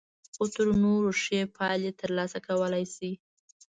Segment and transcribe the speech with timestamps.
[0.35, 3.11] خو تر نورو ښې پايلې ترلاسه کولای شئ.